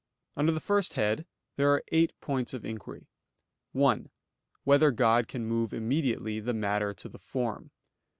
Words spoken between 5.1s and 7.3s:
can move immediately the matter to the